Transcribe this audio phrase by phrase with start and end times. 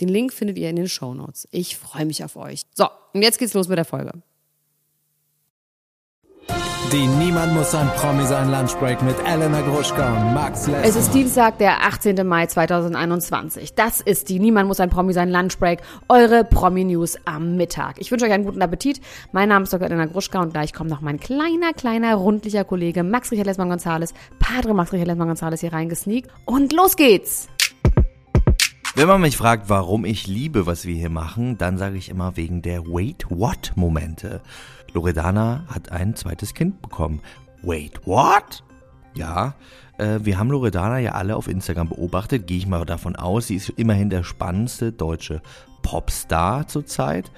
[0.00, 1.46] Den Link findet ihr in den Show Notes.
[1.50, 2.62] Ich freue mich auf euch.
[2.74, 4.12] So, und jetzt geht's los mit der Folge.
[6.92, 10.82] Die Niemand muss ein Promi sein Lunchbreak mit Elena Gruschka und Max Lessmann.
[10.82, 12.26] Es ist Dienstag, der 18.
[12.26, 13.74] Mai 2021.
[13.74, 18.00] Das ist die Niemand muss ein Promi sein Lunchbreak, eure Promi-News am Mittag.
[18.00, 19.00] Ich wünsche euch einen guten Appetit.
[19.30, 19.86] Mein Name ist Dr.
[19.86, 24.74] Elena Gruschka und gleich kommt noch mein kleiner, kleiner, rundlicher Kollege Max Richard Lessmann-Gonzales, Padre
[24.74, 26.28] Max Richard Lessmann-Gonzales hier reingesneakt.
[26.44, 27.46] Und los geht's!
[29.00, 32.36] Wenn man mich fragt, warum ich liebe, was wir hier machen, dann sage ich immer
[32.36, 34.42] wegen der Wait-What-Momente.
[34.92, 37.22] Loredana hat ein zweites Kind bekommen.
[37.62, 38.62] Wait, what?
[39.14, 39.54] Ja,
[39.96, 43.46] äh, wir haben Loredana ja alle auf Instagram beobachtet, gehe ich mal davon aus.
[43.46, 45.40] Sie ist immerhin der spannendste deutsche
[45.80, 47.32] Popstar zurzeit.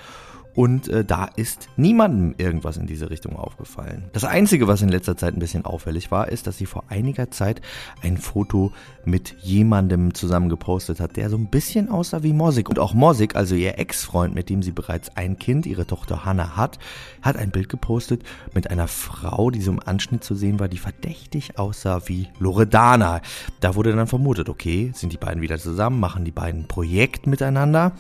[0.55, 4.05] Und äh, da ist niemandem irgendwas in diese Richtung aufgefallen.
[4.13, 7.31] Das Einzige, was in letzter Zeit ein bisschen auffällig war, ist, dass sie vor einiger
[7.31, 7.61] Zeit
[8.03, 8.73] ein Foto
[9.05, 12.69] mit jemandem zusammen gepostet hat, der so ein bisschen aussah wie Mosik.
[12.69, 16.57] Und auch Mosik, also ihr Ex-Freund, mit dem sie bereits ein Kind, ihre Tochter Hannah
[16.57, 16.79] hat,
[17.23, 18.23] hat ein Bild gepostet
[18.55, 23.21] mit einer Frau, die so im Anschnitt zu sehen war, die verdächtig aussah wie Loredana.
[23.61, 27.27] Da wurde dann vermutet, okay, sind die beiden wieder zusammen, machen die beiden ein Projekt
[27.27, 27.93] miteinander.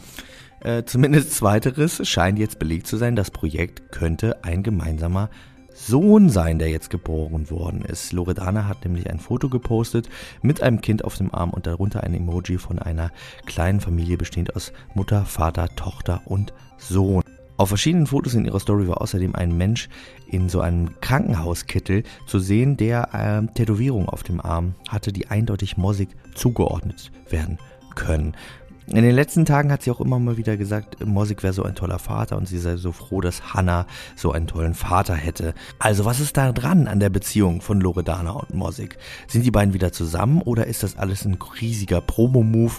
[0.63, 3.17] Äh, zumindest zweiteres scheint jetzt belegt zu sein.
[3.17, 5.29] Das Projekt könnte ein gemeinsamer
[5.75, 8.13] Sohn sein, der jetzt geboren worden ist.
[8.13, 10.09] Loredana hat nämlich ein Foto gepostet
[10.43, 13.11] mit einem Kind auf dem Arm und darunter ein Emoji von einer
[13.47, 17.23] kleinen Familie bestehend aus Mutter, Vater, Tochter und Sohn.
[17.57, 19.89] Auf verschiedenen Fotos in ihrer Story war außerdem ein Mensch
[20.27, 25.77] in so einem Krankenhauskittel zu sehen, der äh, Tätowierung auf dem Arm hatte, die eindeutig
[25.77, 27.59] Mossig zugeordnet werden
[27.95, 28.35] können.
[28.95, 31.75] In den letzten Tagen hat sie auch immer mal wieder gesagt, Mosik wäre so ein
[31.75, 33.87] toller Vater und sie sei so froh, dass Hannah
[34.17, 35.55] so einen tollen Vater hätte.
[35.79, 38.99] Also was ist da dran an der Beziehung von Loredana und Mosik?
[39.29, 42.75] Sind die beiden wieder zusammen oder ist das alles ein riesiger Promo-Move?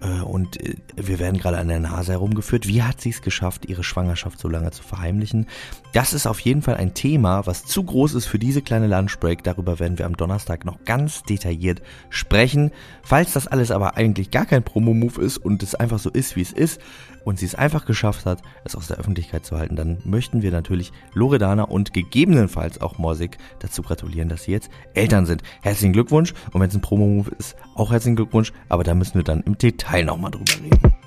[0.00, 2.66] Äh, und äh, wir werden gerade an der Nase herumgeführt.
[2.66, 5.46] Wie hat sie es geschafft, ihre Schwangerschaft so lange zu verheimlichen?
[5.92, 9.42] Das ist auf jeden Fall ein Thema, was zu groß ist für diese kleine Lunchbreak.
[9.42, 12.70] Darüber werden wir am Donnerstag noch ganz detailliert sprechen.
[13.02, 16.42] Falls das alles aber eigentlich gar kein Promo-Move ist und es einfach so ist, wie
[16.42, 16.80] es ist,
[17.24, 20.50] und sie es einfach geschafft hat, es aus der Öffentlichkeit zu halten, dann möchten wir
[20.50, 25.42] natürlich Loredana und gegebenenfalls auch Morsik dazu gratulieren, dass sie jetzt Eltern sind.
[25.62, 29.24] Herzlichen Glückwunsch und wenn es ein Promo-Move ist, auch herzlichen Glückwunsch, aber da müssen wir
[29.24, 30.99] dann im Detail nochmal drüber reden.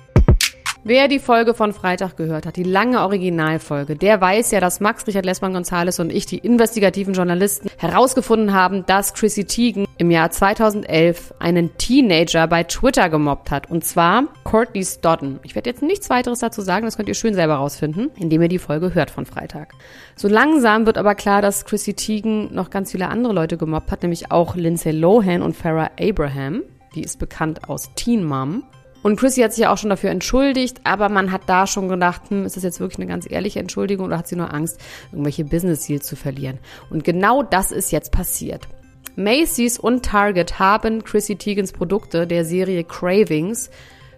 [0.86, 5.06] Wer die Folge von Freitag gehört hat, die lange Originalfolge, der weiß ja, dass Max
[5.06, 10.30] Richard Lessmann Gonzales und ich, die investigativen Journalisten, herausgefunden haben, dass Chrissy Teigen im Jahr
[10.30, 13.70] 2011 einen Teenager bei Twitter gemobbt hat.
[13.70, 15.40] Und zwar Courtney Stodden.
[15.42, 18.48] Ich werde jetzt nichts weiteres dazu sagen, das könnt ihr schön selber rausfinden, indem ihr
[18.48, 19.72] die Folge hört von Freitag.
[20.16, 24.02] So langsam wird aber klar, dass Chrissy Teigen noch ganz viele andere Leute gemobbt hat,
[24.02, 26.62] nämlich auch Lindsay Lohan und Farrah Abraham.
[26.94, 28.64] Die ist bekannt aus Teen Mom.
[29.04, 32.22] Und Chrissy hat sich ja auch schon dafür entschuldigt, aber man hat da schon gedacht,
[32.30, 34.80] hm, ist das jetzt wirklich eine ganz ehrliche Entschuldigung oder hat sie nur Angst,
[35.12, 36.58] irgendwelche Business Deals zu verlieren?
[36.88, 38.66] Und genau das ist jetzt passiert.
[39.14, 43.68] Macy's und Target haben Chrissy Teigens Produkte der Serie Cravings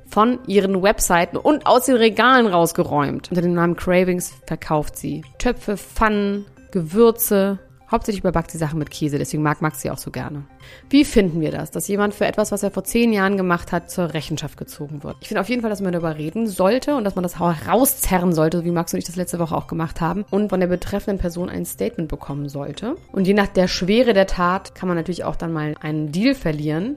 [0.09, 3.31] von ihren Webseiten und aus den Regalen rausgeräumt.
[3.31, 7.59] Unter dem Namen Cravings verkauft sie Töpfe, Pfannen, Gewürze,
[7.91, 10.45] Hauptsächlich überbackt sie Sachen mit Käse, deswegen mag Max sie auch so gerne.
[10.91, 13.91] Wie finden wir das, dass jemand für etwas, was er vor zehn Jahren gemacht hat,
[13.91, 15.17] zur Rechenschaft gezogen wird?
[15.21, 18.33] Ich finde auf jeden Fall, dass man darüber reden sollte und dass man das rauszerren
[18.33, 21.21] sollte, wie Max und ich das letzte Woche auch gemacht haben, und von der betreffenden
[21.21, 22.97] Person ein Statement bekommen sollte.
[23.13, 26.35] Und je nach der Schwere der Tat kann man natürlich auch dann mal einen Deal
[26.35, 26.97] verlieren,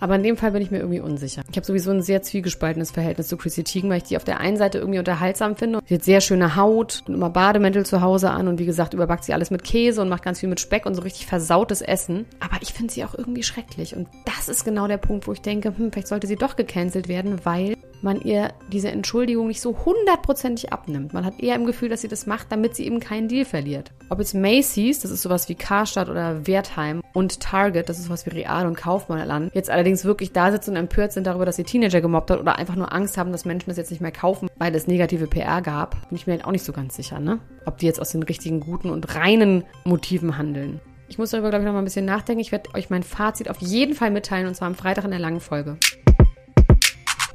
[0.00, 1.42] aber in dem Fall bin ich mir irgendwie unsicher.
[1.50, 4.40] Ich habe sowieso ein sehr zwiegespaltenes Verhältnis zu Chrissy Teigen, weil ich die auf der
[4.40, 5.80] einen Seite irgendwie unterhaltsam finde.
[5.86, 9.24] Sie hat sehr schöne Haut und immer Bademäntel zu Hause an und wie gesagt, überbackt
[9.24, 12.26] sie alles mit Käse und macht ganz viel mit Speck und so richtig versautes Essen.
[12.40, 13.96] Aber ich finde sie auch irgendwie schrecklich.
[13.96, 17.08] Und das ist genau der Punkt, wo ich denke, hm, vielleicht sollte sie doch gecancelt
[17.08, 17.76] werden, weil
[18.06, 21.12] man ihr diese Entschuldigung nicht so hundertprozentig abnimmt.
[21.12, 23.92] Man hat eher im Gefühl, dass sie das macht, damit sie eben keinen Deal verliert.
[24.08, 28.24] Ob jetzt Macy's, das ist sowas wie Karstadt oder Wertheim und Target, das ist sowas
[28.24, 31.64] wie Real und Kaufmann jetzt allerdings wirklich da sitzen und empört sind darüber, dass sie
[31.64, 34.48] Teenager gemobbt hat oder einfach nur Angst haben, dass Menschen das jetzt nicht mehr kaufen,
[34.56, 37.40] weil es negative PR gab, bin ich mir halt auch nicht so ganz sicher, ne?
[37.64, 40.80] Ob die jetzt aus den richtigen, guten und reinen Motiven handeln.
[41.08, 42.40] Ich muss darüber, glaube ich, noch mal ein bisschen nachdenken.
[42.40, 45.20] Ich werde euch mein Fazit auf jeden Fall mitteilen und zwar am Freitag in der
[45.20, 45.76] langen Folge.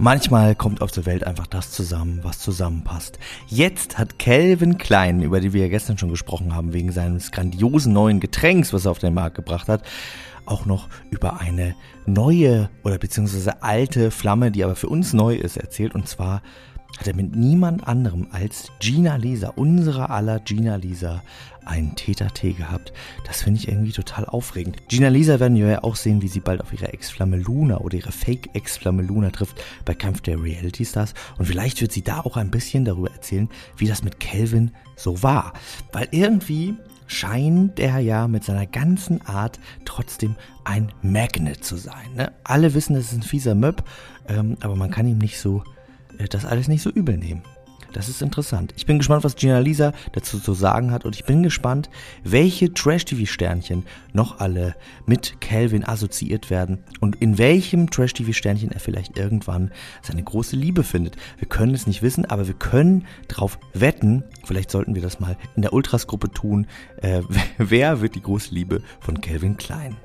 [0.01, 3.19] Manchmal kommt auf der Welt einfach das zusammen, was zusammenpasst.
[3.45, 7.93] Jetzt hat Calvin Klein, über die wir ja gestern schon gesprochen haben, wegen seines grandiosen
[7.93, 9.83] neuen Getränks, was er auf den Markt gebracht hat,
[10.47, 11.75] auch noch über eine
[12.07, 15.93] neue oder beziehungsweise alte Flamme, die aber für uns neu ist, erzählt.
[15.93, 16.41] Und zwar
[16.97, 21.23] hat er mit niemand anderem als Gina Lisa, unserer aller Gina Lisa,
[21.65, 22.91] einen Teta-T gehabt.
[23.25, 24.87] Das finde ich irgendwie total aufregend.
[24.87, 27.97] Gina Lisa werden wir ja auch sehen, wie sie bald auf ihre Ex-Flamme Luna oder
[27.97, 31.13] ihre Fake-Ex-Flamme Luna trifft bei Kampf der Reality Stars.
[31.37, 35.23] Und vielleicht wird sie da auch ein bisschen darüber erzählen, wie das mit Calvin so
[35.23, 35.53] war.
[35.91, 36.75] Weil irgendwie
[37.07, 42.13] scheint er ja mit seiner ganzen Art trotzdem ein Magnet zu sein.
[42.15, 42.31] Ne?
[42.43, 43.83] Alle wissen, es ist ein fieser Möb,
[44.29, 45.63] ähm, aber man kann ihm nicht so
[46.29, 47.43] das alles nicht so übel nehmen.
[47.93, 48.73] Das ist interessant.
[48.77, 51.89] Ich bin gespannt, was Gina Lisa dazu zu sagen hat und ich bin gespannt,
[52.23, 54.75] welche Trash-TV-Sternchen noch alle
[55.05, 59.71] mit Calvin assoziiert werden und in welchem Trash-TV-Sternchen er vielleicht irgendwann
[60.01, 61.17] seine große Liebe findet.
[61.37, 65.37] Wir können es nicht wissen, aber wir können darauf wetten, vielleicht sollten wir das mal
[65.55, 66.67] in der Ultras-Gruppe tun,
[67.01, 67.21] äh,
[67.57, 69.97] wer wird die große Liebe von Calvin Klein?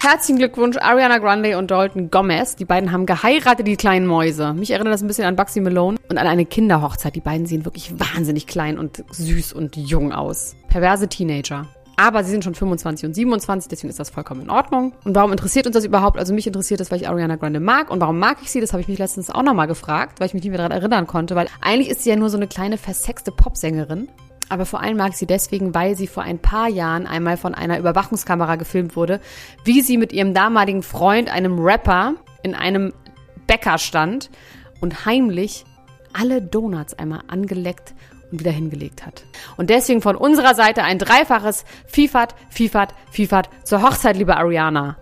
[0.00, 2.54] Herzlichen Glückwunsch, Ariana Grande und Dalton Gomez.
[2.54, 4.54] Die beiden haben geheiratet, die kleinen Mäuse.
[4.54, 7.16] Mich erinnert das ein bisschen an Bugsy Malone und an eine Kinderhochzeit.
[7.16, 10.54] Die beiden sehen wirklich wahnsinnig klein und süß und jung aus.
[10.68, 11.66] Perverse Teenager.
[11.96, 14.92] Aber sie sind schon 25 und 27, deswegen ist das vollkommen in Ordnung.
[15.04, 16.16] Und warum interessiert uns das überhaupt?
[16.16, 17.90] Also mich interessiert das, weil ich Ariana Grande mag.
[17.90, 18.60] Und warum mag ich sie?
[18.60, 21.08] Das habe ich mich letztens auch nochmal gefragt, weil ich mich nicht mehr daran erinnern
[21.08, 21.34] konnte.
[21.34, 24.08] Weil eigentlich ist sie ja nur so eine kleine versexte Popsängerin.
[24.48, 27.78] Aber vor allem mag sie deswegen, weil sie vor ein paar Jahren einmal von einer
[27.78, 29.20] Überwachungskamera gefilmt wurde,
[29.64, 32.92] wie sie mit ihrem damaligen Freund, einem Rapper, in einem
[33.46, 34.30] Bäcker stand
[34.80, 35.64] und heimlich
[36.12, 37.94] alle Donuts einmal angeleckt
[38.30, 39.24] und wieder hingelegt hat.
[39.56, 44.96] Und deswegen von unserer Seite ein dreifaches Fifat, Fifat, Fifat zur Hochzeit, liebe Ariana.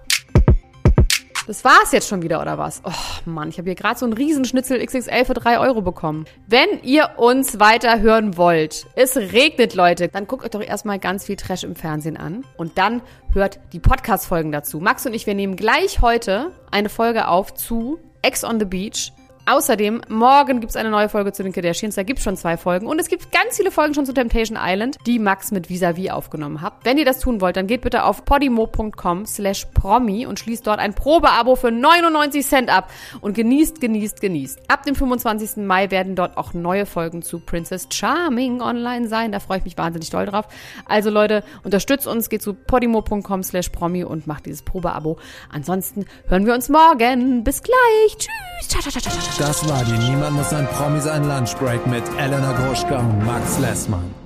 [1.47, 2.83] Das war's jetzt schon wieder, oder was?
[2.85, 2.91] Oh
[3.25, 6.25] Mann, ich habe hier gerade so einen Riesenschnitzel XXL für drei Euro bekommen.
[6.49, 11.25] Wenn ihr uns weiter hören wollt, es regnet, Leute, dann guckt euch doch erstmal ganz
[11.25, 12.45] viel Trash im Fernsehen an.
[12.57, 13.01] Und dann
[13.33, 14.81] hört die Podcast-Folgen dazu.
[14.81, 19.13] Max und ich, wir nehmen gleich heute eine Folge auf zu Ex on the Beach.
[19.49, 21.95] Außerdem, morgen gibt es eine neue Folge zu den Kardashians.
[21.95, 22.89] Da gibt es schon zwei Folgen.
[22.89, 26.63] Und es gibt ganz viele Folgen schon zu Temptation Island, die Max mit Visavi aufgenommen
[26.63, 26.73] hat.
[26.83, 30.81] Wenn ihr das tun wollt, dann geht bitte auf podimo.com slash promi und schließt dort
[30.81, 32.91] ein Probeabo für 99 Cent ab.
[33.21, 34.59] Und genießt, genießt, genießt.
[34.69, 35.65] Ab dem 25.
[35.65, 39.31] Mai werden dort auch neue Folgen zu Princess Charming online sein.
[39.31, 40.47] Da freue ich mich wahnsinnig doll drauf.
[40.87, 45.19] Also Leute, unterstützt uns, geht zu podimo.com slash promi und macht dieses Probeabo.
[45.53, 47.45] Ansonsten hören wir uns morgen.
[47.45, 48.17] Bis gleich.
[48.19, 49.36] Tschüss.
[49.39, 54.26] Das war die Niemand muss ein Promi sein Lunchbreak mit Elena Gruschka und Max Lessmann.